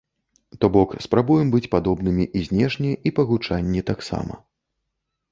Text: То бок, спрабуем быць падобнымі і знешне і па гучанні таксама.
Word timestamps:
То 0.63 0.67
бок, 0.75 0.93
спрабуем 1.07 1.51
быць 1.55 1.67
падобнымі 1.75 2.25
і 2.39 2.41
знешне 2.47 2.91
і 3.09 3.11
па 3.19 3.25
гучанні 3.33 3.83
таксама. 3.91 4.33